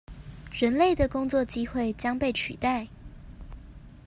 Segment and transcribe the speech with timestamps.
[0.49, 2.87] 人類的工作機會將被取代？